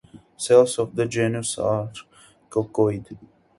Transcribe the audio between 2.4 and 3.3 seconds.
coccoid.